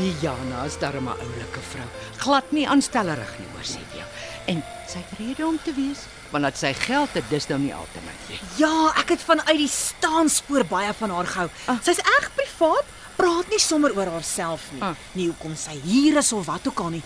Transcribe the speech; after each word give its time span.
Die 0.00 0.14
Jana 0.22 0.64
is 0.64 0.78
darem 0.80 1.08
'n 1.08 1.18
oulike 1.20 1.60
vrou. 1.60 1.88
Glad 2.16 2.52
nie 2.56 2.68
aanstellerig 2.68 3.32
nie, 3.38 3.48
hoor 3.52 3.66
sê 3.68 3.80
jy. 3.92 4.04
En 4.46 4.62
sy 4.88 4.98
het 4.98 5.18
rede 5.18 5.46
om 5.46 5.58
te 5.64 5.74
wees, 5.74 6.06
want 6.30 6.44
dat 6.44 6.56
sy 6.56 6.72
geld 6.72 7.12
het, 7.12 7.24
dis 7.28 7.46
nou 7.48 7.58
nie 7.60 7.74
altyd 7.74 8.02
nie. 8.28 8.38
Ja, 8.56 8.92
ek 8.96 9.08
het 9.08 9.20
vanuit 9.20 9.58
die 9.58 9.68
staanspoor 9.68 10.64
baie 10.64 10.94
van 10.94 11.10
haar 11.10 11.26
gehou. 11.26 11.50
Ah. 11.66 11.76
Sy's 11.82 11.98
erg 11.98 12.30
privaat, 12.34 12.84
praat 13.16 13.48
nie 13.50 13.58
sommer 13.58 13.96
oor 13.96 14.06
haarself 14.06 14.72
nie. 14.72 14.82
Ah. 14.82 14.94
Nie 15.12 15.26
hoekom 15.26 15.56
sy 15.56 15.76
hier 15.84 16.16
is 16.16 16.32
of 16.32 16.46
wat 16.46 16.66
ook 16.66 16.80
al 16.80 16.88
nie. 16.96 17.02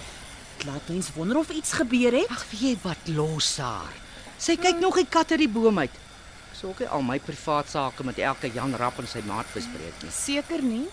Dit 0.56 0.66
laat 0.66 0.88
mens 0.88 1.10
wonder 1.14 1.36
of 1.36 1.50
iets 1.50 1.72
gebeur 1.72 2.12
het. 2.12 2.30
Ag, 2.30 2.46
weet 2.50 2.60
jy 2.60 2.78
wat 2.82 3.08
los 3.08 3.56
haar. 3.56 3.94
Sy 4.38 4.56
kyk 4.56 4.78
nog 4.78 4.94
die 4.94 5.06
kat 5.10 5.30
uit 5.30 5.38
die 5.38 5.48
boom 5.48 5.78
uit. 5.78 5.90
Ek 6.52 6.60
sou 6.60 6.70
ook 6.70 6.86
al 6.86 7.02
my 7.02 7.18
privaat 7.18 7.68
sake 7.68 8.04
met 8.04 8.18
elke 8.18 8.52
Jan 8.54 8.76
Rapp 8.76 8.98
en 8.98 9.06
sy 9.08 9.22
maat 9.26 9.46
bespreek 9.52 10.02
nie. 10.02 10.10
Seker 10.12 10.62
nie. 10.62 10.86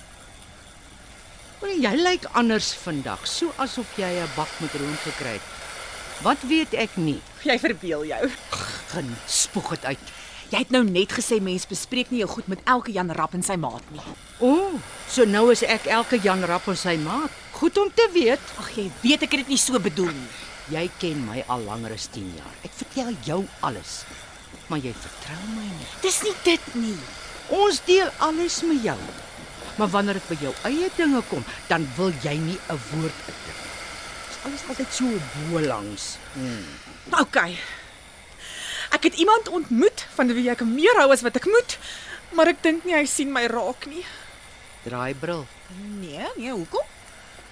Maar 1.61 1.73
jy 1.77 1.91
lyk 2.01 2.23
anders 2.33 2.71
vandag, 2.81 3.27
so 3.29 3.53
asof 3.61 3.85
jy 3.97 4.09
'n 4.09 4.33
bak 4.35 4.49
met 4.59 4.73
room 4.73 4.97
gekry 5.05 5.37
het. 5.37 5.47
Wat 6.21 6.41
weet 6.41 6.73
ek 6.73 6.97
nie. 6.97 7.21
Jy 7.43 7.59
verbeel 7.59 8.05
jou. 8.05 8.29
Gen 8.93 9.15
spoeg 9.27 9.69
dit 9.69 9.85
uit. 9.85 10.11
Jy 10.51 10.57
het 10.57 10.69
nou 10.69 10.83
net 10.83 11.13
gesê 11.15 11.39
mens 11.41 11.67
bespreek 11.67 12.09
nie 12.11 12.19
jou 12.19 12.29
goed 12.29 12.47
met 12.47 12.59
elke 12.65 12.91
Jan 12.91 13.11
Rap 13.11 13.33
en 13.33 13.43
sy 13.43 13.55
maat 13.55 13.85
nie. 13.91 14.01
O, 14.39 14.49
oh, 14.49 14.73
so 15.07 15.23
nou 15.25 15.51
is 15.51 15.63
ek 15.63 15.85
elke 15.85 16.19
Jan 16.19 16.43
Rapp 16.43 16.67
en 16.67 16.77
sy 16.77 16.97
maat. 16.97 17.31
Goed 17.51 17.77
om 17.77 17.91
te 17.93 18.09
weet. 18.13 18.39
Ag 18.57 18.75
jy 18.75 18.91
weet 19.01 19.23
ek 19.23 19.31
het 19.31 19.45
dit 19.45 19.53
nie 19.53 19.57
so 19.57 19.79
bedoel 19.79 20.11
nie. 20.11 20.29
Jy 20.69 20.89
ken 20.99 21.25
my 21.25 21.43
al 21.47 21.63
langer 21.63 21.93
as 21.93 22.07
10 22.11 22.33
jaar. 22.37 22.55
Ek 22.63 22.73
vertel 22.73 23.15
jou 23.25 23.45
alles. 23.61 24.03
Maar 24.67 24.79
jy 24.79 24.93
vertrou 24.93 25.41
my 25.55 25.65
nie. 25.65 25.89
Dis 26.01 26.21
nie 26.23 26.35
dit 26.43 26.75
nie. 26.75 26.97
Ons 27.49 27.81
deel 27.85 28.09
alles 28.19 28.61
met 28.63 28.83
jou. 28.83 28.99
Maar 29.81 29.89
wanneer 29.89 30.13
dit 30.19 30.27
by 30.29 30.35
jou 30.37 30.51
eie 30.69 30.87
dinge 30.93 31.23
kom, 31.25 31.41
dan 31.65 31.87
wil 31.97 32.11
jy 32.21 32.35
nie 32.37 32.57
'n 32.69 32.79
woord 32.91 33.21
uitdruk 33.27 33.61
nie. 33.61 33.71
Dit 34.25 34.33
is 34.33 34.41
alles 34.45 34.63
altyd 34.69 34.93
so 34.93 35.05
bo 35.49 35.59
langs. 35.59 36.17
Hmm. 36.33 36.67
OK. 37.19 37.37
Ek 38.91 39.03
het 39.03 39.15
iemand 39.15 39.49
ontmoet 39.49 40.05
van 40.13 40.33
wie 40.33 40.49
ek 40.49 40.61
meer 40.61 40.99
hou 41.01 41.11
as 41.11 41.21
wat 41.21 41.35
ek 41.35 41.45
moet, 41.45 41.79
maar 42.29 42.47
ek 42.47 42.61
dink 42.61 42.85
nie 42.85 42.93
hy 42.93 43.05
sien 43.05 43.31
my 43.31 43.47
raak 43.47 43.85
nie. 43.85 44.05
Draai 44.83 45.15
bril. 45.15 45.47
Nee, 45.97 46.27
nee, 46.37 46.51
hoekom? 46.51 46.85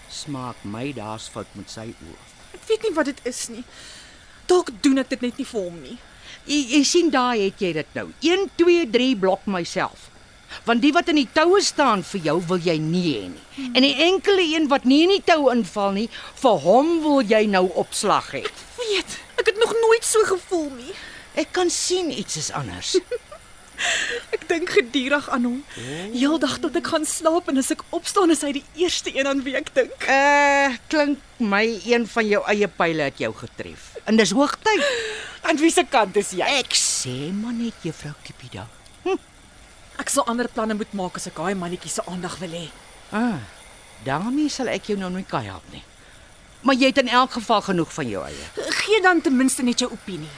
Smaak 0.09 0.61
my 0.61 0.93
daar's 0.93 1.27
fout 1.27 1.49
met 1.55 1.69
sy 1.71 1.95
oë. 1.97 2.21
Ek 2.53 2.61
weet 2.67 2.83
nie 2.83 2.93
wat 2.93 3.05
dit 3.05 3.19
is 3.23 3.47
nie. 3.49 3.63
Dalk 4.45 4.69
doen 4.81 4.97
ek 4.97 5.09
dit 5.09 5.21
net 5.21 5.37
nie 5.37 5.49
vir 5.49 5.61
hom 5.61 5.81
nie. 5.81 5.97
Jy, 6.45 6.77
jy 6.77 6.83
sien 6.83 7.09
daar 7.09 7.33
het 7.33 7.57
jy 7.57 7.73
dit 7.73 7.93
nou. 7.93 8.11
1 8.21 8.49
2 8.55 8.89
3 8.89 9.15
blok 9.17 9.45
myself. 9.45 10.09
Want 10.67 10.81
die 10.81 10.91
wat 10.95 11.09
in 11.11 11.21
die 11.21 11.29
toue 11.33 11.61
staan 11.63 12.03
vir 12.03 12.21
jou 12.29 12.37
wil 12.51 12.59
jy 12.63 12.77
nie 12.81 13.05
hê 13.07 13.21
nie. 13.29 13.45
Hmm. 13.55 13.71
En 13.75 13.87
die 13.87 13.95
enkele 14.09 14.45
een 14.55 14.67
wat 14.71 14.87
nie 14.89 15.03
in 15.05 15.15
die 15.17 15.23
tou 15.25 15.51
inval 15.53 15.95
nie, 15.95 16.09
vir 16.41 16.59
hom 16.65 16.99
wil 17.05 17.21
jy 17.21 17.45
nou 17.51 17.65
opslag 17.79 18.33
hê. 18.37 18.43
Weet, 18.79 19.17
ek 19.39 19.53
het 19.53 19.59
nog 19.61 19.73
nooit 19.85 20.05
so 20.05 20.23
gevoel 20.29 20.69
nie. 20.75 20.93
Ek 21.39 21.51
kan 21.55 21.69
sien 21.71 22.11
iets 22.11 22.37
is 22.41 22.51
anders. 22.51 22.97
Ek 24.35 24.43
dink 24.49 24.71
gedurig 24.75 25.29
aan 25.31 25.45
hom. 25.47 25.59
Heeldag 26.11 26.57
tot 26.63 26.75
ek 26.75 26.89
gaan 26.91 27.05
slaap 27.07 27.47
en 27.51 27.61
as 27.61 27.71
ek 27.71 27.85
opstaan 27.95 28.33
is 28.33 28.43
hy 28.43 28.51
die 28.59 28.65
eerste 28.81 29.13
een 29.15 29.29
aan 29.29 29.43
wie 29.45 29.55
ek 29.59 29.71
dink. 29.75 30.03
Uh, 30.03 30.75
klink 30.91 31.23
my 31.39 31.63
een 31.87 32.07
van 32.11 32.27
jou 32.27 32.41
eie 32.51 32.67
pile 32.81 33.07
het 33.07 33.21
jou 33.23 33.31
getref. 33.39 33.93
En 34.03 34.19
dis 34.19 34.35
hoogtyd. 34.35 34.83
Aan 35.47 35.61
wie 35.63 35.71
se 35.71 35.85
kant 35.87 36.19
is 36.19 36.33
jy? 36.35 36.49
Ek 36.59 36.75
sê 36.75 37.31
maar 37.31 37.55
net 37.55 37.87
juffrou 37.87 38.13
Cupido. 38.27 38.67
Ek 39.99 40.09
sal 40.09 40.25
ander 40.31 40.47
planne 40.47 40.77
moet 40.79 40.93
maak 40.95 41.17
as 41.19 41.27
ek 41.27 41.35
daai 41.35 41.55
mannetjie 41.59 41.91
se 41.91 42.03
aandag 42.07 42.37
wil 42.39 42.55
hê. 42.55 42.67
Ah. 43.11 43.39
daarmee 44.05 44.49
sal 44.49 44.69
ek 44.71 44.91
jou 44.91 44.95
nou 44.99 45.09
nie 45.11 45.25
kan 45.27 45.43
help 45.43 45.65
nie. 45.73 45.83
Maar 46.63 46.75
jy 46.75 46.91
het 46.91 47.01
in 47.01 47.09
elk 47.11 47.33
geval 47.35 47.61
genoeg 47.61 47.91
van 47.93 48.07
jou 48.07 48.21
eie. 48.23 48.45
Gee 48.83 49.01
dan 49.01 49.21
ten 49.21 49.35
minste 49.35 49.63
net 49.63 49.79
jou 49.79 49.89
opinie. 49.91 50.29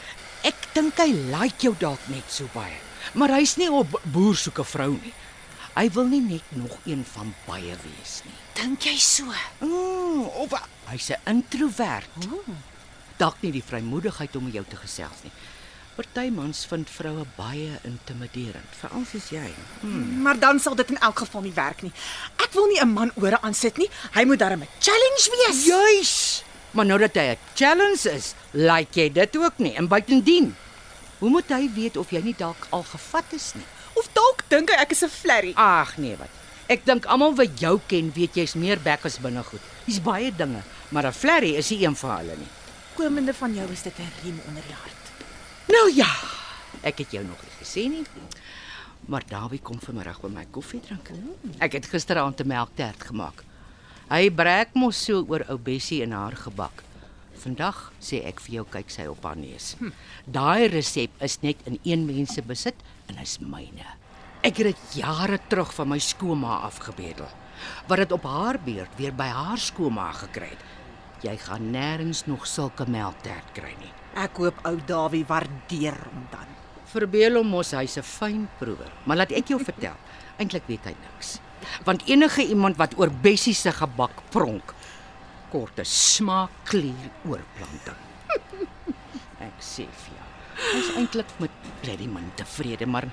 Ek 0.45 0.57
dink 0.73 0.97
hy 0.97 1.11
like 1.29 1.61
jou 1.61 1.75
dalk 1.77 2.01
net 2.09 2.25
so 2.29 2.49
baie. 2.55 2.77
Maar 3.13 3.35
hy's 3.37 3.57
nie 3.61 3.69
op 3.69 3.99
boer 4.13 4.37
soek 4.37 4.59
'n 4.59 4.71
vrou 4.73 4.91
nie. 4.97 5.13
Hy 5.75 5.89
wil 5.95 6.05
nie 6.05 6.21
net 6.21 6.43
nog 6.49 6.77
een 6.85 7.05
van 7.05 7.33
baie 7.47 7.75
wees 7.83 8.21
nie. 8.25 8.37
Dink 8.53 8.81
jy 8.81 8.97
so? 8.97 9.25
Mm, 9.59 10.25
of 10.25 10.53
hy's 10.89 11.09
'n 11.11 11.21
introvert. 11.25 12.09
Dalk 13.17 13.41
nie 13.41 13.51
die 13.51 13.63
vrymoedigheid 13.63 14.35
om 14.35 14.49
jou 14.49 14.65
te 14.67 14.75
gesels 14.75 15.23
nie. 15.23 15.31
Party 15.95 16.29
mans 16.31 16.65
vind 16.71 16.89
vroue 16.89 17.25
baie 17.35 17.79
intimiderend, 17.83 18.75
veral 18.79 19.03
soos 19.09 19.27
jy. 19.33 19.49
Hmm. 19.81 20.21
Maar 20.23 20.39
dan 20.39 20.59
sal 20.59 20.75
dit 20.79 20.93
in 20.93 20.99
elk 21.03 21.19
geval 21.25 21.43
nie 21.43 21.53
werk 21.55 21.81
nie. 21.83 21.91
Ek 22.39 22.53
wil 22.55 22.67
nie 22.71 22.79
'n 22.79 22.93
man 22.93 23.11
ore 23.15 23.41
aansit 23.41 23.77
nie. 23.77 23.89
Hy 24.13 24.23
moet 24.23 24.39
darem 24.39 24.61
'n 24.61 24.69
challenge 24.79 25.27
wees. 25.35 25.65
Juis. 25.65 26.43
Maar 26.71 26.85
nou 26.85 26.99
dat 26.99 27.15
hy 27.15 27.35
'n 27.35 27.37
challenge 27.55 28.09
is, 28.11 28.33
like 28.51 28.99
jy 28.99 29.11
dit 29.11 29.37
ook 29.37 29.57
nie. 29.57 29.75
En 29.75 29.87
buitendien, 29.87 30.55
hoe 31.19 31.29
moet 31.29 31.49
hy 31.49 31.69
weet 31.73 31.97
of 31.97 32.09
jy 32.09 32.21
nie 32.23 32.35
dalk 32.37 32.67
al 32.69 32.83
gevat 32.83 33.25
is 33.33 33.51
nie? 33.53 33.65
Of 33.93 34.07
dalk 34.13 34.43
dink 34.47 34.69
hy 34.69 34.75
ek 34.75 34.91
is 34.91 35.03
'n 35.03 35.09
flerry. 35.09 35.53
Ag 35.55 35.97
nee, 35.97 36.15
wat. 36.15 36.29
Ek 36.67 36.85
dink 36.85 37.05
almal 37.05 37.35
wat 37.35 37.59
jou 37.59 37.79
ken, 37.87 38.11
weet 38.15 38.35
jy's 38.35 38.53
meer 38.53 38.79
bek 38.79 39.05
as 39.05 39.19
binnegoed. 39.19 39.61
Dis 39.85 39.99
baie 40.01 40.31
dinge, 40.31 40.63
maar 40.89 41.05
'n 41.05 41.11
flerry 41.13 41.55
is 41.55 41.69
nie 41.69 41.83
een 41.85 41.95
van 41.95 42.17
hulle 42.17 42.35
nie. 42.37 42.51
Komende 42.95 43.33
van 43.33 43.53
jou 43.53 43.71
is 43.71 43.81
dit 43.81 43.99
'n 43.99 44.11
riem 44.23 44.39
onder 44.47 44.63
die 44.67 44.75
hart. 44.75 45.00
Nou 45.67 45.91
ja, 45.95 46.09
ek 46.81 46.97
het 47.03 47.11
jou 47.11 47.23
nog 47.25 47.41
nie 47.41 47.55
gesien 47.59 47.91
nie. 47.91 48.05
Maar 49.05 49.23
Dawie 49.27 49.59
kom 49.59 49.79
vanmiddag 49.81 50.21
by 50.21 50.29
my 50.29 50.45
koffie 50.53 50.79
drink. 50.79 51.09
Ek 51.59 51.73
het 51.73 51.85
gisteraand 51.85 52.41
'n 52.41 52.47
melktert 52.47 53.03
gemaak. 53.03 53.43
Hy 54.09 54.29
breek 54.29 54.73
mos 54.73 55.03
so 55.03 55.25
oor 55.27 55.45
ou 55.49 55.57
Bessie 55.57 56.01
en 56.03 56.11
haar 56.11 56.35
gebak. 56.35 56.83
Vandag 57.41 57.91
sê 58.01 58.25
ek 58.25 58.39
vir 58.39 58.55
jou 58.55 58.65
kyk 58.65 58.89
sy 58.89 59.05
op 59.05 59.23
haar 59.23 59.37
neus. 59.37 59.75
Daai 60.25 60.67
resep 60.67 61.09
is 61.21 61.39
net 61.41 61.57
in 61.65 61.79
een 61.83 62.05
mens 62.05 62.33
se 62.33 62.41
besit 62.41 62.75
en 63.07 63.17
is 63.17 63.39
myne. 63.39 63.87
Ek 64.43 64.57
het 64.57 64.65
dit 64.65 64.93
jare 64.93 65.39
terug 65.47 65.73
van 65.73 65.87
my 65.87 65.99
skooma 65.99 66.59
afgebedel. 66.65 67.29
Wat 67.87 67.97
dit 67.97 68.11
op 68.11 68.23
haar 68.23 68.59
beurt 68.59 68.93
weer 68.97 69.13
by 69.13 69.29
haar 69.29 69.57
skooma 69.57 70.11
gekry 70.11 70.49
het. 70.49 70.63
Jy 71.21 71.37
gaan 71.37 71.71
nêrens 71.71 72.25
nog 72.25 72.47
sulke 72.47 72.85
melktert 72.89 73.53
kry 73.53 73.75
nie. 73.79 74.00
Ek 74.17 74.41
hoop 74.43 74.57
ou 74.67 74.75
Dawie 74.87 75.23
waardeer 75.27 75.95
hom 76.09 76.25
dan. 76.31 76.49
Verbeel 76.91 77.37
hom 77.39 77.47
mos 77.47 77.71
hy's 77.71 77.97
'n 77.97 78.03
fyn 78.03 78.47
proewer. 78.59 78.91
Maar 79.05 79.23
laat 79.23 79.31
ek 79.31 79.47
jou 79.47 79.59
vertel, 79.69 79.95
eintlik 80.37 80.67
weet 80.67 80.85
hy 80.85 80.95
niks. 80.95 81.39
Want 81.85 82.03
enige 82.09 82.43
iemand 82.43 82.77
wat 82.77 82.97
oor 82.99 83.09
Bessie 83.09 83.53
se 83.53 83.71
gebak 83.71 84.23
pronk, 84.31 84.73
kort 85.51 85.79
'n 85.79 85.85
smaakklier 85.85 87.11
oorplanting. 87.23 88.01
Ek 89.47 89.57
sê 89.59 89.87
vir 89.87 90.11
jou, 90.17 90.27
hy's 90.75 90.89
eintlik 90.97 91.31
met 91.39 91.51
bloody 91.81 92.07
min 92.07 92.31
tevrede, 92.35 92.85
maar 92.85 93.07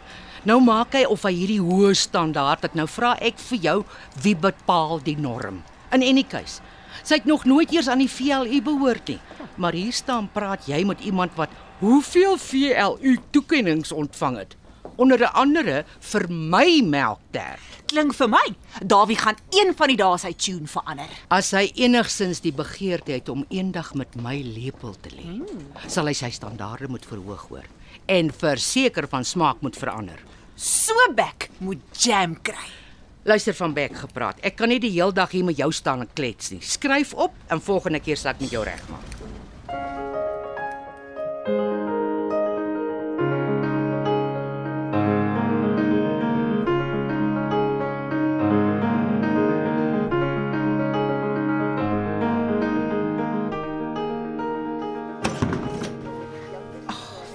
nou 0.45 0.61
maak 0.61 0.93
hy 0.93 1.05
of 1.05 1.23
hy 1.23 1.33
hierdie 1.33 1.63
hoë 1.63 1.95
standaard 1.95 2.63
het. 2.63 2.75
Nou 2.75 2.87
vra 2.87 3.15
ek 3.21 3.39
vir 3.39 3.59
jou, 3.59 3.79
wie 4.23 4.35
bepaal 4.35 5.01
die 5.01 5.17
norm? 5.17 5.63
In 5.91 6.03
any 6.03 6.23
case, 6.23 6.61
sy 7.03 7.21
het 7.21 7.29
nog 7.29 7.45
nooit 7.45 7.73
eers 7.73 7.89
aan 7.89 8.03
die 8.03 8.11
VLU 8.11 8.61
behoort 8.63 9.09
nie. 9.09 9.19
Maar 9.57 9.73
hier 9.73 9.93
staan 9.93 10.31
praat 10.33 10.69
jy 10.71 10.85
met 10.87 11.01
iemand 11.01 11.35
wat 11.39 11.55
hoeveel 11.79 12.39
VLU 12.39 13.19
toekenninge 13.31 13.95
ontvang 13.95 14.39
het. 14.39 14.57
Onder 14.99 15.23
andere 15.31 15.85
vir 16.01 16.27
my 16.29 16.81
melktert. 16.83 17.65
Klink 17.89 18.13
vir 18.19 18.29
my. 18.29 18.45
Dawie 18.85 19.17
gaan 19.17 19.39
een 19.55 19.71
van 19.77 19.89
die 19.89 19.97
dae 19.97 20.19
sy 20.21 20.35
tune 20.37 20.69
verander. 20.69 21.13
As 21.33 21.55
hy 21.57 21.69
enigsins 21.79 22.43
die 22.45 22.53
begeerte 22.53 23.15
het 23.15 23.31
om 23.33 23.47
eendag 23.49 23.95
met 23.97 24.19
my 24.21 24.37
lepel 24.43 24.97
te 25.01 25.15
lê, 25.15 25.25
hmm. 25.25 25.71
sal 25.87 26.11
hy 26.11 26.17
sy 26.19 26.33
standaarde 26.35 26.91
moet 26.91 27.07
verhoog 27.09 27.47
hoor 27.53 27.69
en 28.09 28.33
verseker 28.33 29.09
van 29.09 29.25
smaak 29.25 29.61
moet 29.61 29.77
verander. 29.77 30.21
So 30.57 30.97
bek 31.15 31.51
moet 31.63 31.83
jam 31.93 32.37
kry. 32.43 32.88
Luister 33.23 33.55
van 33.55 33.73
Beck 33.75 33.97
gepraat. 33.97 34.39
Ek 34.47 34.57
kan 34.57 34.71
nie 34.71 34.79
die 34.81 34.93
heel 34.95 35.13
dag 35.13 35.31
hier 35.35 35.45
met 35.45 35.59
jou 35.59 35.73
staan 35.75 36.05
en 36.05 36.11
klets 36.15 36.53
nie. 36.55 36.63
Skryf 36.63 37.15
op 37.15 37.35
en 37.49 37.61
volgende 37.61 38.01
keer 38.01 38.17
sal 38.17 38.33
ek 38.37 38.45
met 38.47 38.55
jou 38.55 38.65
regmaak. 38.65 39.17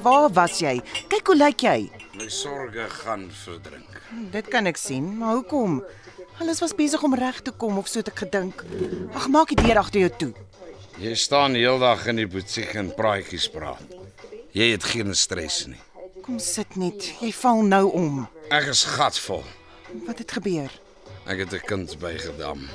Waar 0.04 0.28
was 0.36 0.60
jy? 0.60 0.82
Kyk 1.08 1.30
hoe 1.32 1.36
lyk 1.40 1.64
jy. 1.64 2.03
My 2.24 2.30
sorges 2.32 2.92
gaan 3.04 3.26
verdrink. 3.36 3.96
Dit 4.32 4.48
kan 4.48 4.64
ek 4.70 4.78
sien, 4.80 5.10
maar 5.20 5.34
hoekom? 5.36 5.82
Alles 6.40 6.62
was 6.64 6.72
besig 6.72 7.02
om 7.04 7.16
reg 7.20 7.42
te 7.44 7.52
kom 7.52 7.76
of 7.82 7.90
so 7.92 8.00
het 8.00 8.14
ek 8.14 8.22
gedink. 8.24 8.62
Ag, 9.12 9.26
maak 9.28 9.52
die 9.52 9.58
deur 9.60 9.82
agter 9.82 10.06
jou 10.06 10.12
toe. 10.22 10.30
Jy 11.04 11.18
staan 11.20 11.58
heeldag 11.60 12.06
in 12.14 12.22
die 12.22 12.28
butiek 12.32 12.72
en 12.80 12.94
praatjies 12.96 13.50
praat. 13.52 13.84
Jy 14.56 14.70
het 14.72 14.88
geen 14.88 15.12
stres 15.20 15.66
nie. 15.68 15.82
Kom 16.24 16.40
sit 16.40 16.78
net. 16.80 17.10
Jy 17.20 17.34
val 17.42 17.60
nou 17.68 17.90
om. 17.92 18.24
Ek 18.48 18.72
is 18.72 18.86
gatvol. 18.94 19.44
Wat 20.08 20.24
het 20.24 20.32
gebeur? 20.40 20.72
Ek 21.28 21.44
het 21.44 21.52
'n 21.60 21.68
kind 21.68 22.00
bygedam. 22.00 22.70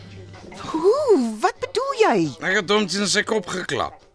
Ooh, 0.76 1.40
wat 1.40 1.56
bedoel 1.56 1.94
jy? 2.04 2.18
Ek 2.44 2.60
het 2.60 2.68
hom 2.68 2.86
teen 2.86 3.08
sy 3.08 3.22
kop 3.22 3.48
geklap. 3.48 4.07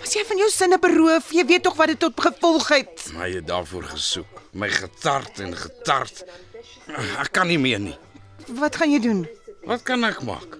Was 0.00 0.14
jy 0.16 0.24
van 0.28 0.40
jou 0.42 0.48
sinne 0.50 0.78
beroof? 0.82 1.30
Jy 1.32 1.44
weet 1.46 1.62
tog 1.62 1.76
wat 1.78 1.92
dit 1.92 2.00
tot 2.02 2.20
gevolg 2.20 2.68
het. 2.74 3.08
Maar 3.14 3.28
hy 3.28 3.34
het 3.38 3.46
daarvoor 3.46 3.82
gesoek. 3.92 4.42
My 4.52 4.68
getart 4.72 5.40
en 5.44 5.56
getart. 5.56 6.24
Ek 7.20 7.32
kan 7.32 7.46
nie 7.50 7.58
meer 7.60 7.80
nie. 7.82 7.96
Wat 8.58 8.76
gaan 8.80 8.90
jy 8.90 9.00
doen? 9.04 9.26
Wat 9.68 9.82
kan 9.86 10.04
ek 10.08 10.22
maak? 10.26 10.56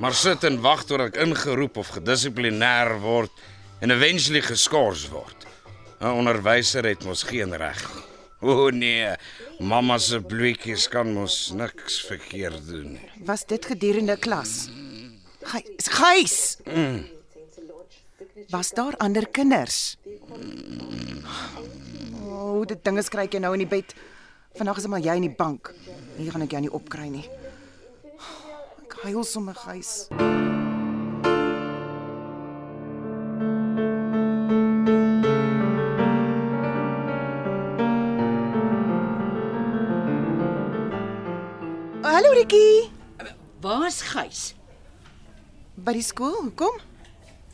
Maar 0.00 0.14
sit 0.16 0.44
en 0.48 0.60
wag 0.64 0.84
tot 0.88 1.00
ek 1.08 1.18
ingeroep 1.20 1.76
of 1.80 1.94
gedissiplineer 1.96 2.94
word 3.02 3.32
en 3.80 3.92
eventually 3.92 4.40
geskort 4.44 5.08
word. 5.12 5.46
'n 6.00 6.16
Onderwyser 6.16 6.84
het 6.88 7.04
mos 7.04 7.22
geen 7.28 7.52
reg 7.56 7.80
nie. 7.94 8.06
O 8.40 8.70
nee, 8.72 9.10
mamma 9.60 9.98
se 9.98 10.20
bloetjies 10.20 10.88
kan 10.88 11.12
mos 11.12 11.50
niks 11.52 12.00
verkeerd 12.08 12.64
doen 12.68 12.92
nie. 12.96 13.10
Was 13.28 13.44
dit 13.44 13.66
gedurende 13.66 14.16
klas? 14.16 14.68
Gys, 15.44 15.88
gys. 15.92 16.36
Was 18.50 18.70
daar 18.70 18.96
ander 18.96 19.28
kinders? 19.28 19.96
O, 22.12 22.58
oh, 22.58 22.66
dit 22.66 22.84
dinge 22.84 23.02
skryk 23.02 23.36
jy 23.36 23.38
nou 23.38 23.52
in 23.54 23.62
die 23.62 23.68
bed. 23.70 23.94
Vandag 24.58 24.80
is 24.82 24.88
maar 24.90 24.98
jy 24.98 25.14
in 25.20 25.28
die 25.28 25.36
bank. 25.38 25.70
Hier 26.16 26.32
gaan 26.34 26.42
ek 26.42 26.56
jou 26.56 26.62
nie 26.64 26.72
opkry 26.74 27.06
nie. 27.12 27.22
Ek 28.82 28.96
huil 29.04 29.22
sommer 29.22 29.54
gys. 29.54 30.10
Hallo 42.02 42.34
Rikkie. 42.34 42.90
Waar's 43.62 44.02
Gys? 44.10 44.54
By 45.78 45.94
die 45.94 46.02
skool, 46.02 46.40
hoekom? 46.48 46.89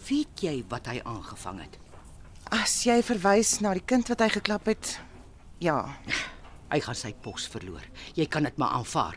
Weet 0.08 0.42
jy 0.44 0.56
wat 0.70 0.86
hy 0.90 1.00
aangevang 1.04 1.60
het? 1.64 1.78
As 2.54 2.78
jy 2.86 3.00
verwys 3.02 3.56
na 3.64 3.72
die 3.74 3.82
kind 3.86 4.08
wat 4.12 4.22
hy 4.22 4.28
geklap 4.38 4.68
het. 4.70 4.96
Ja, 5.60 5.80
Hy 6.66 6.80
gaan 6.82 6.96
sy 6.98 7.12
pos 7.22 7.44
verloor. 7.46 7.84
Jy 8.18 8.24
kan 8.26 8.42
dit 8.46 8.56
maar 8.58 8.72
aanvaar. 8.80 9.14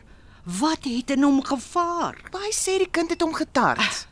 Wat 0.60 0.84
het 0.86 1.10
in 1.10 1.24
hom 1.26 1.40
gevaar? 1.42 2.14
hy 2.32 2.50
sê 2.54 2.76
die 2.78 2.90
kind 2.90 3.10
het 3.10 3.22
hom 3.22 3.34
getart. 3.34 4.06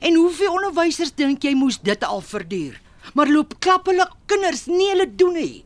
En 0.00 0.14
hoeveel 0.14 0.54
onderwysers 0.54 1.10
dink 1.12 1.42
jy 1.44 1.54
moes 1.58 1.80
dit 1.82 2.04
al 2.06 2.22
verduur? 2.22 2.78
Maar 3.14 3.28
loop 3.28 3.58
klap 3.60 3.90
hulle 3.90 4.06
kinders, 4.30 4.66
nee 4.70 4.92
hulle 4.92 5.08
doen 5.10 5.34
nie. 5.34 5.64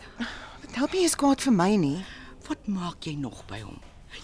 Dit 0.65 0.75
help 0.81 0.93
nie 0.97 1.05
eens 1.05 1.15
kwaad 1.21 1.45
vir 1.45 1.53
my 1.55 1.77
nie. 1.77 2.01
Wat 2.49 2.65
maak 2.67 3.05
jy 3.07 3.15
nog 3.21 3.45
by 3.47 3.61
hom? 3.61 3.77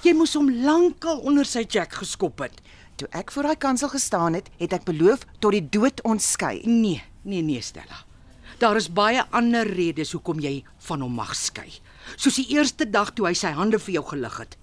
Jy 0.03 0.15
moes 0.17 0.35
hom 0.35 0.49
lankal 0.65 1.21
onder 1.29 1.45
sy 1.47 1.63
jack 1.69 1.93
geskop 2.01 2.41
het. 2.41 2.57
Toe 2.97 3.09
ek 3.11 3.33
voor 3.35 3.49
daai 3.49 3.59
kansel 3.59 3.91
gestaan 3.91 4.37
het, 4.39 4.51
het 4.61 4.75
ek 4.77 4.85
beloof 4.87 5.25
tot 5.43 5.55
die 5.57 5.65
dood 5.67 6.03
ons 6.07 6.31
skei. 6.37 6.61
Nee, 6.67 7.03
nee 7.23 7.43
nee 7.43 7.63
Stella. 7.63 8.05
Daar 8.63 8.79
is 8.79 8.93
baie 8.93 9.25
ander 9.35 9.67
redes 9.67 10.13
hoekom 10.15 10.39
jy 10.41 10.61
van 10.87 11.03
hom 11.03 11.17
mag 11.19 11.35
skei. 11.35 11.73
Soos 12.15 12.39
die 12.39 12.47
eerste 12.55 12.87
dag 12.87 13.11
toe 13.15 13.27
hy 13.27 13.35
sy 13.35 13.51
hande 13.57 13.81
vir 13.83 13.97
jou 13.99 14.05
gelig 14.13 14.39
het. 14.39 14.57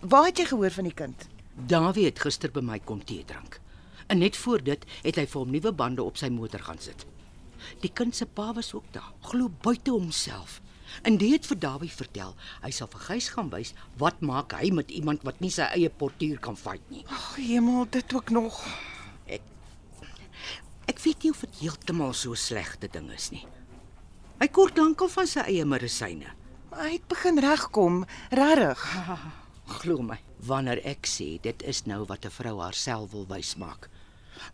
Waar 0.00 0.30
het 0.30 0.40
jy 0.40 0.48
gehoor 0.48 0.72
van 0.74 0.88
die 0.88 0.96
kind? 0.96 1.28
Dawie 1.68 2.08
het 2.08 2.22
gister 2.24 2.50
by 2.50 2.62
my 2.64 2.80
kom 2.80 3.04
tee 3.04 3.26
drink. 3.28 3.60
En 4.08 4.18
net 4.24 4.36
voor 4.36 4.64
dit 4.64 4.86
het 5.04 5.18
hy 5.20 5.26
vir 5.28 5.40
hom 5.40 5.52
nuwe 5.52 5.72
bande 5.76 6.02
op 6.02 6.16
sy 6.18 6.32
motor 6.32 6.64
gaan 6.64 6.80
sit. 6.80 7.04
Die 7.84 7.92
kind 7.92 8.16
se 8.16 8.26
pa 8.26 8.50
was 8.56 8.72
ook 8.74 8.88
daar, 8.96 9.12
glo 9.28 9.52
buite 9.62 9.92
homself. 9.92 10.60
En 11.02 11.16
dit 11.16 11.32
het 11.32 11.46
vir 11.46 11.58
Dawie 11.58 11.90
vertel, 11.90 12.36
hy 12.62 12.70
sal 12.70 12.90
vir 12.92 13.04
Gys 13.08 13.28
gaan 13.34 13.50
wys 13.50 13.72
wat 13.98 14.20
maak 14.20 14.52
hy 14.52 14.70
met 14.70 14.90
iemand 14.90 15.24
wat 15.26 15.40
nie 15.40 15.50
sy 15.50 15.68
eie 15.72 15.90
portuur 15.90 16.38
kan 16.38 16.56
fight 16.56 16.84
nie. 16.90 17.04
Ag, 17.08 17.36
hemel, 17.36 17.86
dit 17.90 18.14
ook 18.14 18.30
nog. 18.30 18.60
Ek 20.86 20.98
weet 21.04 21.24
nie 21.24 21.30
of 21.30 21.40
dit 21.44 21.60
heeltemal 21.62 22.12
so 22.14 22.34
slegte 22.38 22.88
ding 22.90 23.08
is 23.14 23.30
nie. 23.32 23.44
Hy 24.42 24.48
kort 24.50 24.78
lankal 24.78 25.10
van 25.12 25.28
sy 25.30 25.44
eie 25.46 25.64
medisyne. 25.64 26.34
Maar 26.72 26.86
hy 26.88 26.92
het 26.96 27.06
begin 27.08 27.38
regkom, 27.42 28.02
regtig. 28.34 28.82
Glo 29.78 30.02
my, 30.02 30.18
wanneer 30.42 30.80
ek 30.88 31.06
sê 31.06 31.36
dit 31.44 31.62
is 31.68 31.84
nou 31.86 32.02
wat 32.10 32.26
'n 32.26 32.34
vrou 32.34 32.56
haarself 32.60 33.12
wil 33.12 33.26
wys 33.30 33.54
maak. 33.56 33.88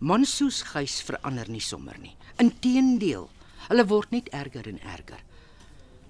Mansoos 0.01 0.63
Gys 0.75 1.01
verander 1.03 1.49
nie 1.49 1.65
sommer 1.65 1.97
nie. 1.99 2.17
Inteendeel, 2.37 3.29
hulle 3.69 3.85
word 3.87 4.11
net 4.11 4.29
erger 4.29 4.69
en 4.69 4.81
erger. 4.83 5.23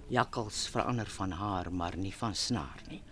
Jakkals 0.08 0.66
verander 0.72 1.06
van 1.18 1.32
haar, 1.36 1.68
maar 1.72 1.96
nie 1.96 2.12
van 2.14 2.34
snaar 2.34 2.80
nie. 2.88 3.02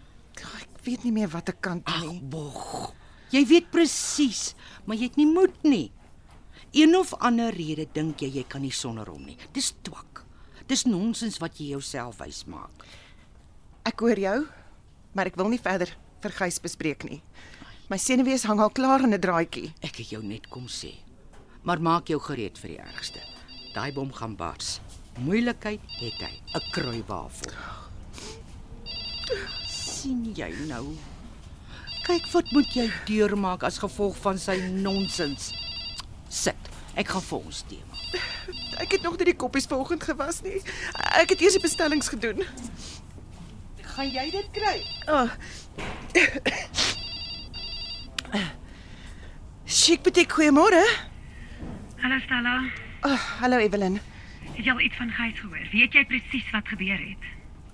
Ag, 0.42 0.62
Ek 0.62 0.82
weet 0.86 1.04
nie 1.04 1.12
meer 1.12 1.28
wat 1.28 1.48
ek 1.48 1.60
kan 1.60 1.80
doen 1.84 1.94
Ag, 1.94 2.04
nie. 2.12 2.20
bog. 2.20 2.92
Jy 3.32 3.42
weet 3.46 3.70
presies, 3.70 4.54
maar 4.86 4.96
jy 4.96 5.08
het 5.08 5.16
nie 5.16 5.26
moed 5.26 5.62
nie. 5.66 5.90
Een 6.72 6.94
of 6.96 7.12
ander 7.14 7.50
rede 7.52 7.86
dink 7.92 8.20
jy 8.22 8.28
jy 8.36 8.44
kan 8.48 8.62
nie 8.62 8.70
sonder 8.72 9.06
hom 9.10 9.24
nie. 9.26 9.36
Dis 9.52 9.72
twak. 9.82 10.22
Dis 10.68 10.84
nonsens 10.86 11.38
wat 11.42 11.58
jy 11.58 11.72
jouself 11.74 12.18
wys 12.18 12.44
maak. 12.46 12.84
Ek 13.86 14.00
hoor 14.00 14.18
jou, 14.18 14.46
maar 15.14 15.26
ek 15.26 15.36
wil 15.36 15.48
nie 15.48 15.58
verder 15.62 15.90
vir 16.22 16.30
Gys 16.30 16.58
bespreek 16.62 17.04
nie. 17.04 17.20
My 17.90 17.96
senuwees 17.98 18.44
hang 18.44 18.60
al 18.60 18.70
klaar 18.70 19.00
in 19.04 19.14
'n 19.14 19.20
draadjie. 19.20 19.72
Ek 19.82 19.96
het 19.96 20.10
jou 20.10 20.22
net 20.22 20.48
kom 20.50 20.66
sê. 20.66 20.94
Maar 21.62 21.80
maak 21.80 22.06
jou 22.08 22.18
gereed 22.20 22.58
vir 22.58 22.68
die 22.70 22.78
ergste. 22.78 23.20
Daai 23.74 23.92
bom 23.92 24.12
gaan 24.12 24.36
bars. 24.36 24.80
Moeilikheid 25.16 25.80
het 25.96 26.20
hy, 26.20 26.34
'n 26.54 26.70
kruiwafel. 26.70 27.52
sien 29.66 30.32
jy 30.34 30.52
nou? 30.68 30.96
Kyk 32.04 32.26
wat 32.32 32.50
moet 32.52 32.74
jy 32.74 32.90
deurmaak 33.06 33.62
as 33.62 33.78
gevolg 33.78 34.16
van 34.16 34.38
sy 34.38 34.56
nonsens. 34.70 35.52
Sit. 36.28 36.54
Ek 36.94 37.08
gaan 37.08 37.22
vir 37.22 37.38
ons 37.38 37.62
tee 37.68 37.82
maak. 37.90 38.20
Ek 38.80 38.92
het 38.92 39.02
nog 39.02 39.16
nie 39.18 39.24
die 39.24 39.36
koppies 39.36 39.66
vanoggend 39.66 40.02
gewas 40.04 40.42
nie. 40.42 40.60
Ek 41.16 41.30
het 41.30 41.40
eers 41.40 41.52
die 41.58 41.62
bestellings 41.62 42.08
gedoen. 42.08 42.44
Gaan 43.82 44.10
jy 44.10 44.30
dit 44.30 44.48
kry? 44.52 44.84
Oh. 45.08 45.30
Chic 49.66 50.02
boutique, 50.02 50.32
goeiemôre. 50.34 50.84
Hallo 52.02 52.18
Stella. 52.24 52.70
Oh, 53.02 53.16
hallo 53.40 53.56
Evelyn. 53.58 54.00
Jy 54.56 54.72
al 54.72 54.80
iets 54.80 54.96
van 54.96 55.10
Gys 55.12 55.40
gehoor? 55.40 55.66
Weet 55.72 55.92
jy 55.92 56.04
presies 56.08 56.46
wat 56.52 56.68
gebeur 56.68 57.00
het? 57.00 57.26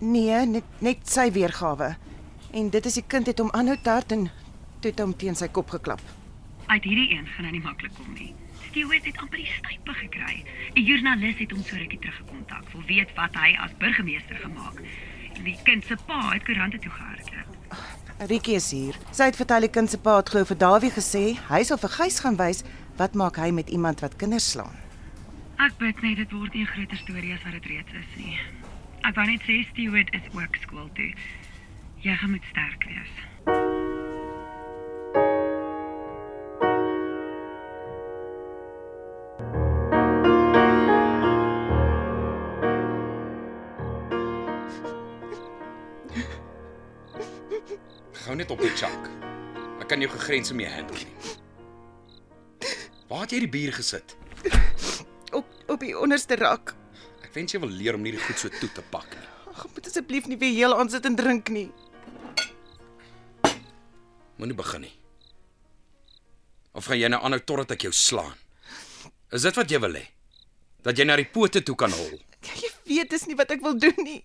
Nee, 0.03 0.39
net 0.51 0.81
net 0.83 1.07
sy 1.07 1.29
weergawe. 1.33 1.93
En 2.53 2.71
dit 2.75 2.87
is 2.91 2.99
die 2.99 3.05
kind 3.07 3.31
het 3.31 3.39
hom 3.39 3.53
aanhou 3.55 3.77
tart 3.87 4.13
en 4.13 4.27
toe 4.83 4.91
het 4.91 5.01
hom 5.01 5.15
teen 5.17 5.39
sy 5.39 5.47
kop 5.49 5.71
geklap. 5.71 6.03
Uit 6.67 6.83
hierdie 6.83 7.13
een 7.15 7.29
gaan 7.37 7.47
hy 7.47 7.53
nie 7.55 7.63
maklik 7.63 7.95
kom 7.95 8.11
nie. 8.17 8.33
Stewart 8.67 9.07
het 9.07 9.23
amper 9.23 9.39
die 9.39 9.49
stype 9.53 9.95
gekry. 10.01 10.43
'n 10.75 10.83
Joernalis 10.83 11.39
het 11.39 11.55
hom 11.55 11.63
so 11.63 11.77
rukkie 11.77 11.99
teruggekontak. 12.03 12.67
Wil 12.73 12.85
weet 12.91 13.15
wat 13.15 13.35
hy 13.35 13.55
as 13.63 13.79
burgemeester 13.79 14.37
gemaak. 14.43 14.83
En 15.37 15.45
die 15.45 15.59
kind 15.63 15.85
se 15.85 15.97
pa 16.07 16.21
het 16.33 16.45
koerante 16.45 16.79
toe 16.79 16.91
gehardloop. 16.91 17.51
Rietjie 18.29 18.55
is 18.55 18.71
hier. 18.71 18.99
Sy 19.11 19.31
het 19.31 19.37
vertel 19.37 19.61
die 19.61 19.71
kind 19.71 19.91
se 19.91 19.99
pa 19.99 20.17
het 20.17 20.29
glo 20.29 20.45
vir 20.45 20.59
Dawie 20.59 20.91
gesê 20.91 21.39
hy 21.49 21.63
sal 21.63 21.79
vir 21.79 21.95
Gys 21.99 22.21
gaan 22.21 22.37
wys 22.37 22.65
wat 22.97 23.15
maak 23.15 23.37
hy 23.37 23.51
met 23.51 23.71
iemand 23.71 24.01
wat 24.01 24.17
kinders 24.17 24.51
slaan. 24.51 24.82
Ek 25.63 25.77
bid 25.79 26.01
net 26.03 26.17
dit 26.19 26.33
word 26.35 26.55
nie 26.55 26.65
'n 26.65 26.73
groter 26.75 26.97
storie 26.99 27.33
as 27.35 27.43
wat 27.47 27.53
dit 27.53 27.67
reeds 27.71 27.93
is 27.95 28.15
nie. 28.19 28.39
Ek 29.07 29.15
wou 29.15 29.27
net 29.27 29.43
sê 29.47 29.63
Stewart 29.71 30.09
is 30.11 30.27
ook 30.35 30.57
skool 30.57 30.89
toe. 30.95 31.15
Jy 32.03 32.17
gaan 32.17 32.31
moet 32.31 32.47
sterk 32.51 32.83
wees. 32.91 33.13
Gou 48.25 48.35
net 48.35 48.51
op 48.51 48.59
die 48.59 48.75
chak. 48.75 49.11
Ek 49.79 49.87
kan 49.89 50.01
jou 50.01 50.11
gegrense 50.11 50.55
mee 50.55 50.67
handle 50.67 51.07
nie. 51.07 51.39
Waar 53.07 53.21
het 53.21 53.31
jy 53.31 53.39
die 53.47 53.49
bier 53.49 53.73
gesit? 53.73 54.17
Op 55.83 55.89
die 55.89 55.99
onderste 55.99 56.37
rak. 56.39 56.77
Ek 57.27 57.33
wens 57.35 57.51
jy 57.51 57.59
wil 57.59 57.73
leer 57.75 57.97
om 57.99 58.05
nie 58.07 58.13
die 58.15 58.23
goed 58.23 58.39
so 58.39 58.47
toe 58.55 58.69
te 58.71 58.85
pak 58.93 59.09
nie. 59.17 59.29
Ag, 59.51 59.65
moet 59.75 59.89
asseblief 59.91 60.29
nie 60.31 60.39
weer 60.39 60.55
heel 60.55 60.77
aan 60.79 60.87
sit 60.93 61.09
en 61.11 61.17
drink 61.19 61.51
nie. 61.51 61.67
Moenie 64.39 64.55
begin 64.55 64.87
nie. 64.87 64.95
Of 66.79 66.87
gaan 66.87 67.03
jy 67.03 67.11
nou 67.11 67.19
aanhou 67.19 67.43
totdat 67.43 67.75
ek 67.75 67.89
jou 67.89 67.93
slaan? 67.99 68.39
Is 69.35 69.43
dit 69.43 69.59
wat 69.59 69.75
jy 69.75 69.83
wil 69.83 69.99
hê? 69.99 70.07
dat 70.83 70.99
jy 70.99 71.07
na 71.07 71.17
die 71.19 71.29
pote 71.31 71.63
toe 71.63 71.77
kan 71.79 71.93
hol. 71.95 72.15
Jy 72.43 72.71
weet 72.91 73.11
dis 73.15 73.27
nie 73.31 73.37
wat 73.39 73.53
ek 73.55 73.63
wil 73.63 73.77
doen 73.79 73.99
nie. 74.03 74.21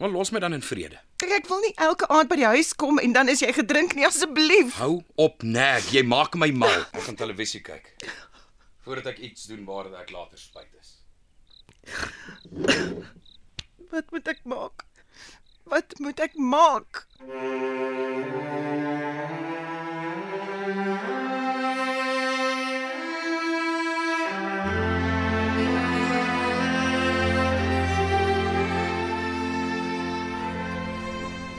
Maar 0.00 0.10
los 0.12 0.32
my 0.34 0.42
dan 0.42 0.52
in 0.52 0.64
vrede. 0.66 0.98
Kyk, 1.22 1.30
ek 1.38 1.46
wil 1.48 1.62
nie 1.62 1.72
elke 1.80 2.08
aand 2.12 2.28
by 2.28 2.36
die 2.36 2.48
huis 2.50 2.74
kom 2.76 2.98
en 3.00 3.14
dan 3.16 3.30
is 3.32 3.40
jy 3.40 3.52
gedrink 3.56 3.94
nie 3.96 4.04
asseblief. 4.04 4.74
Hou 4.76 4.98
op, 5.22 5.46
nag, 5.46 5.86
jy 5.94 6.02
maak 6.04 6.36
my 6.36 6.50
mal. 6.52 6.82
Ek 6.92 7.06
gaan 7.06 7.16
televisie 7.16 7.62
kyk. 7.64 7.94
Voordat 8.86 9.08
ek 9.10 9.18
iets 9.18 9.48
doen 9.50 9.64
waar 9.66 9.88
ek 9.98 10.12
later 10.14 10.38
spyt 10.38 10.70
is. 10.78 10.90
Wat 13.90 14.12
moet 14.14 14.28
ek 14.30 14.44
maak? 14.46 14.84
Wat 15.66 15.94
moet 15.98 16.20
ek 16.22 16.36
maak? 16.38 17.00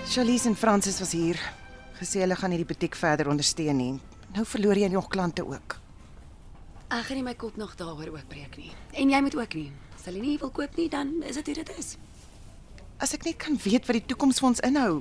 Charlize 0.07 0.47
en 0.47 0.55
Francis 0.55 1.01
was 1.03 1.11
hier. 1.11 1.35
Gesê 1.99 2.23
hulle 2.23 2.39
gaan 2.39 2.55
hierdie 2.55 2.71
butiek 2.71 2.95
verder 2.95 3.27
ondersteun 3.27 3.83
nie. 3.83 3.91
Nou 4.31 4.47
verloor 4.47 4.79
jy 4.79 4.87
nog 4.95 5.11
klante 5.11 5.43
ook. 5.43 5.75
Ek 6.87 7.03
gaan 7.09 7.17
nie 7.19 7.25
my 7.25 7.33
kop 7.35 7.57
nog 7.59 7.73
daaroor 7.75 8.13
oopbreek 8.15 8.53
nie. 8.55 8.71
En 8.95 9.09
jy 9.11 9.19
moet 9.21 9.35
ook 9.35 9.55
nie. 9.59 9.71
As 9.97 10.05
jy 10.07 10.21
nie 10.21 10.37
wil 10.39 10.53
koop 10.55 10.77
nie, 10.79 10.87
dan 10.89 11.17
is 11.27 11.35
dit 11.35 11.49
hoe 11.51 11.55
dit 11.59 11.71
is. 11.77 11.97
As 13.03 13.11
ek 13.13 13.25
net 13.27 13.37
kan 13.43 13.59
weet 13.59 13.89
wat 13.89 13.99
die 13.99 14.05
toekoms 14.07 14.39
vir 14.39 14.47
ons 14.53 14.63
inhou. 14.63 14.93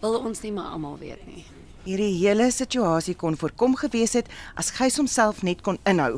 Wil 0.00 0.16
ons 0.22 0.40
nie 0.42 0.54
maar 0.56 0.72
almal 0.72 0.96
weet 1.02 1.20
nie. 1.28 1.44
Hierdie 1.84 2.16
hele 2.22 2.48
situasie 2.54 3.14
kon 3.18 3.36
voorkom 3.36 3.76
gewees 3.76 4.16
het 4.16 4.30
as 4.56 4.72
Gys 4.78 4.96
homself 4.96 5.44
net 5.44 5.60
kon 5.62 5.78
inhou. 5.84 6.16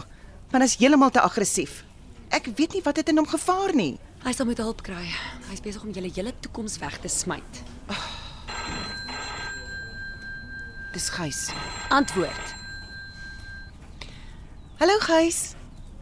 Maar 0.53 0.63
hy's 0.63 0.79
heeltemal 0.79 1.11
te 1.11 1.25
aggressief. 1.25 1.83
Ek 2.31 2.53
weet 2.55 2.79
nie 2.79 2.87
wat 2.87 3.03
dit 3.03 3.11
in 3.11 3.19
hom 3.19 3.29
gevaar 3.29 3.75
nie. 3.75 3.97
Hy 4.25 4.33
sal 4.33 4.47
moet 4.47 4.63
hulp 4.63 4.81
kry. 4.87 5.05
Hy's 5.51 5.61
besig 5.65 5.83
om 5.83 5.93
julle 5.93 6.13
hele 6.15 6.33
toekoms 6.41 6.79
weg 6.81 7.01
te 7.03 7.11
smyt. 7.11 7.65
Dis 10.95 11.11
Gys. 11.11 11.49
Antwoord. 11.91 12.63
Hallo 14.83 14.97
Gys. 15.07 15.55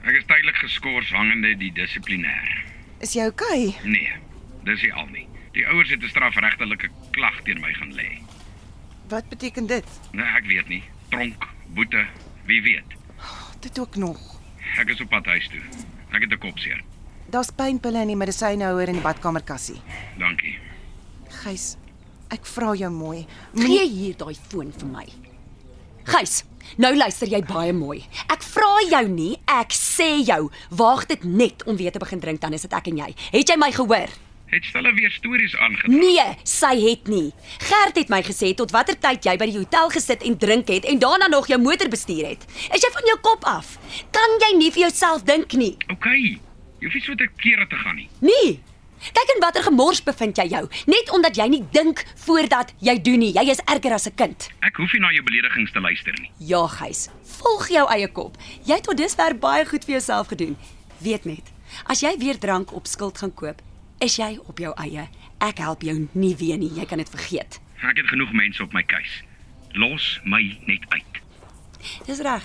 Ek 0.02 0.16
is 0.16 0.24
tydelik 0.24 0.56
geskort 0.62 1.10
hangende 1.12 1.50
die 1.60 1.68
dissiplinêr. 1.76 2.52
Is 3.04 3.12
jy 3.12 3.26
oukei? 3.28 3.66
Okay? 3.68 3.90
Nee, 3.92 4.14
dis 4.64 4.80
nie 4.86 4.92
al 4.96 5.10
nie. 5.12 5.26
Die 5.52 5.66
ouers 5.68 5.90
het 5.92 6.00
'n 6.00 6.08
strafregtelike 6.08 6.88
klag 7.12 7.36
teen 7.44 7.60
my 7.60 7.72
gaan 7.76 7.92
lê. 7.92 8.08
Wat 9.12 9.28
beteken 9.28 9.66
dit? 9.66 9.84
Nee, 10.12 10.24
ek 10.24 10.46
weet 10.48 10.68
nie. 10.68 10.82
Tronk, 11.10 11.44
boete, 11.74 12.06
wie 12.46 12.62
weet. 12.62 12.96
Dit 13.60 13.78
ook 13.78 13.96
nog. 13.96 14.18
Ek 14.78 14.88
is 14.88 15.00
op 15.00 15.08
pad 15.08 15.26
huis 15.26 15.48
toe. 15.48 15.60
Ek 16.12 16.20
het 16.20 16.32
'n 16.32 16.38
kopseer. 16.38 16.80
Daar's 17.30 17.50
pynpille 17.50 18.00
in 18.00 18.06
die 18.06 18.16
medisynehouer 18.16 18.88
in 18.88 18.94
die 18.94 19.02
badkamerkassie. 19.02 19.80
Dankie. 20.18 20.58
Gys, 21.28 21.76
ek 22.30 22.46
vra 22.46 22.74
jou 22.74 22.90
mooi. 22.90 23.26
Gee 23.54 23.88
hier 23.88 24.16
daai 24.16 24.34
foon 24.48 24.72
vir 24.72 24.88
my. 24.88 25.06
Gys, 26.04 26.42
nou 26.82 26.90
luister 26.96 27.30
jy 27.30 27.38
baie 27.46 27.72
mooi. 27.72 28.00
Ek 28.32 28.42
vra 28.42 28.61
jou 28.90 29.06
nie, 29.08 29.36
ek 29.50 29.72
sê 29.76 30.10
jou, 30.24 30.50
waag 30.70 31.06
dit 31.10 31.24
net 31.24 31.64
om 31.66 31.76
weer 31.76 31.92
te 31.92 32.02
begin 32.02 32.20
drink 32.20 32.40
dan 32.40 32.52
is 32.52 32.66
dit 32.66 32.72
ek 32.72 32.90
en 32.92 33.00
jy. 33.04 33.10
Het 33.32 33.54
jy 33.54 33.56
my 33.60 33.70
gehoor? 33.72 34.12
Het 34.52 34.64
Stella 34.68 34.92
weer 34.94 35.10
stories 35.10 35.56
aangedra? 35.56 35.88
Nee, 35.88 36.24
sy 36.44 36.74
het 36.82 37.06
nie. 37.08 37.30
Gert 37.58 37.96
het 37.96 38.10
my 38.12 38.20
gesê 38.22 38.50
tot 38.56 38.74
watter 38.74 38.98
tyd 39.00 39.24
jy 39.24 39.36
by 39.40 39.48
die 39.48 39.56
hotel 39.56 39.88
gesit 39.94 40.26
en 40.28 40.36
drink 40.36 40.68
het 40.68 40.84
en 40.84 41.00
daarna 41.00 41.30
nog 41.32 41.48
jou 41.48 41.56
motor 41.60 41.88
bestuur 41.88 42.34
het. 42.34 42.44
Is 42.68 42.84
jy 42.84 42.90
van 42.92 43.08
jou 43.08 43.16
kop 43.24 43.46
af? 43.48 43.78
Kan 44.12 44.36
jy 44.44 44.50
nie 44.58 44.68
vir 44.74 44.88
jouself 44.88 45.24
dink 45.24 45.56
nie? 45.56 45.72
OK. 45.88 46.10
Jy 46.12 46.84
hoef 46.84 46.98
nie 46.98 47.04
so 47.06 47.16
te 47.16 47.30
kere 47.40 47.64
te 47.70 47.80
gaan 47.80 47.96
nie. 47.96 48.08
Nee. 48.20 48.60
Kyk 49.10 49.32
in 49.34 49.40
watter 49.42 49.62
gemors 49.66 50.02
bevind 50.06 50.36
jy 50.38 50.44
jou, 50.52 50.62
net 50.86 51.10
omdat 51.10 51.34
jy 51.36 51.48
nie 51.50 51.62
dink 51.74 52.04
voordat 52.24 52.70
jy 52.78 52.94
doen 53.02 53.18
nie. 53.18 53.32
Jy 53.34 53.50
is 53.50 53.62
erger 53.66 53.92
as 53.92 54.06
'n 54.06 54.14
kind. 54.14 54.48
Ek 54.62 54.76
hoef 54.76 54.92
nie 54.92 55.00
na 55.00 55.10
jou 55.10 55.22
beledigings 55.24 55.72
te 55.72 55.80
luister 55.80 56.12
nie. 56.20 56.30
Ja, 56.38 56.66
Gys, 56.66 57.08
volg 57.22 57.68
jou 57.68 57.86
eie 57.90 58.08
kop. 58.08 58.36
Jy 58.64 58.74
het 58.74 58.84
tot 58.84 58.96
dusver 58.96 59.34
baie 59.38 59.64
goed 59.66 59.84
vir 59.84 59.92
jouself 59.98 60.28
gedoen. 60.28 60.56
Weet 61.00 61.24
net, 61.24 61.52
as 61.86 62.00
jy 62.00 62.16
weer 62.18 62.38
drank 62.38 62.72
op 62.72 62.86
skuld 62.86 63.18
gaan 63.18 63.34
koop, 63.34 63.60
is 64.00 64.16
jy 64.16 64.38
op 64.46 64.58
jou 64.58 64.72
eie. 64.76 65.08
Ek 65.40 65.58
help 65.58 65.82
jou 65.82 66.08
nie 66.12 66.36
weer 66.36 66.58
nie. 66.58 66.70
Jy 66.70 66.84
kan 66.86 66.98
dit 66.98 67.08
vergeet. 67.10 67.60
Ek 67.82 67.96
het 67.96 68.06
genoeg 68.06 68.32
mense 68.32 68.62
op 68.62 68.72
my 68.72 68.82
keus. 68.82 69.22
Los 69.72 70.20
my 70.24 70.58
net 70.66 70.84
uit. 70.88 71.22
Dis 72.06 72.20
reg. 72.20 72.44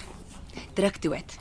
Druk 0.74 1.02
dood. 1.02 1.38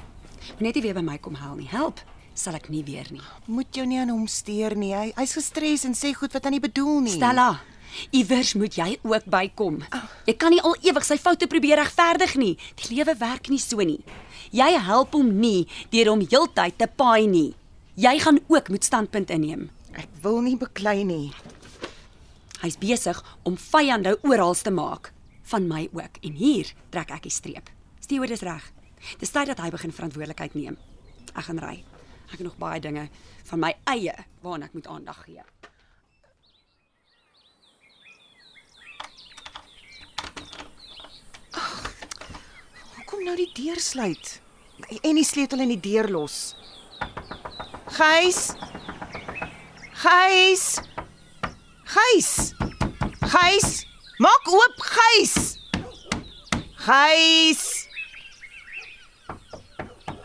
Moet 0.58 0.61
net 0.61 0.75
nie 0.75 0.82
weer 0.82 0.94
by 0.94 1.00
my 1.00 1.18
kom 1.18 1.35
huil 1.35 1.54
nie. 1.56 1.68
Help. 1.68 2.00
Sal 2.37 2.59
ek 2.59 2.69
nie 2.69 2.83
weer 2.85 3.09
nie. 3.11 3.23
Moet 3.49 3.78
jou 3.78 3.87
nie 3.88 3.97
aan 4.02 4.12
hom 4.12 4.26
steur 4.28 4.75
nie. 4.76 4.93
Hy 4.93 5.14
hy's 5.16 5.33
gestres 5.38 5.87
en 5.88 5.97
sê 5.97 6.12
goed 6.14 6.35
wat 6.37 6.45
hy 6.45 6.52
nie 6.57 6.61
bedoel 6.61 7.00
nie. 7.07 7.14
Stella, 7.16 7.62
iewers 8.12 8.52
moet 8.61 8.76
jy 8.76 8.90
ook 9.09 9.25
bykom. 9.33 9.78
Jy 10.28 10.35
kan 10.37 10.52
nie 10.52 10.61
al 10.61 10.76
ewig 10.85 11.07
sy 11.09 11.16
foute 11.21 11.49
probeer 11.49 11.81
regverdig 11.81 12.37
nie. 12.37 12.52
Die 12.83 12.99
lewe 12.99 13.16
werk 13.23 13.49
nie 13.49 13.61
so 13.62 13.81
nie. 13.81 14.02
Jy 14.52 14.69
help 14.85 15.16
hom 15.16 15.33
nie 15.40 15.64
deur 15.95 16.12
hom 16.12 16.26
heeltyd 16.28 16.76
te 16.76 16.90
paai 16.93 17.25
nie. 17.31 17.55
Jy 17.97 18.19
gaan 18.21 18.43
ook 18.52 18.69
moet 18.69 18.85
standpunt 18.85 19.33
inneem. 19.33 19.71
Ek 19.97 20.12
wil 20.21 20.43
nie 20.45 20.59
beklei 20.61 21.00
nie. 21.09 21.33
Hy's 22.61 22.76
besig 22.76 23.23
om 23.49 23.57
vyande 23.57 24.19
oral 24.28 24.55
te 24.61 24.73
maak, 24.73 25.12
van 25.49 25.64
my 25.69 25.87
ook. 25.97 26.21
En 26.21 26.37
hier 26.37 26.69
trek 26.93 27.16
ek 27.16 27.25
die 27.25 27.33
streep. 27.33 27.73
Steward 28.05 28.37
is 28.37 28.45
reg. 28.45 28.73
Dis 29.21 29.33
tyd 29.33 29.49
dat 29.49 29.64
hy 29.64 29.73
begin 29.73 29.97
verantwoordelikheid 29.97 30.57
neem. 30.59 30.76
Ek 31.33 31.49
gaan 31.49 31.64
ry. 31.64 31.78
Ek 32.26 32.38
het 32.40 32.47
nog 32.47 32.56
baie 32.59 32.80
dinge 32.80 33.09
van 33.47 33.62
my 33.62 33.73
eie 33.85 34.14
waaraan 34.42 34.66
ek 34.66 34.75
moet 34.75 34.87
aandag 34.90 35.23
gee. 35.25 35.42
Hoekom 42.97 43.23
nou 43.25 43.37
die 43.38 43.50
deur 43.54 43.80
sluit? 43.80 44.40
En 45.00 45.14
die 45.14 45.25
sleutel 45.25 45.62
in 45.64 45.71
die 45.76 45.80
deur 45.80 46.11
los. 46.11 46.56
Gys. 47.97 48.50
Gys. 50.02 50.64
Gys. 51.95 52.33
Gys. 53.21 53.71
Maak 54.18 54.50
oop, 54.52 54.83
Gys. 54.99 55.37
Gys. 56.87 57.64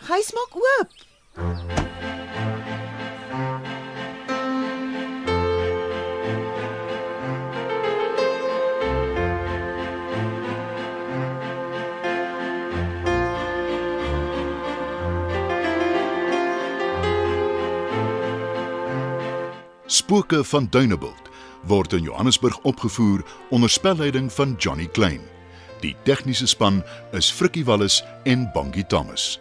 Gys 0.02 0.34
maak 0.36 0.58
oop. 0.58 1.81
Spooke 19.92 20.44
van 20.44 20.66
Dunebuld 20.70 21.28
word 21.68 21.92
in 21.92 22.02
Johannesburg 22.02 22.58
opgevoer 22.62 23.24
onder 23.50 23.70
spelleiding 23.70 24.32
van 24.32 24.54
Johnny 24.58 24.86
Klein. 24.86 25.20
Die 25.80 25.96
tegniese 26.02 26.46
span 26.46 26.82
is 27.12 27.28
Frikkie 27.30 27.64
Wallis 27.64 28.04
en 28.24 28.50
Bongie 28.54 28.86
Thomas. 28.86 29.40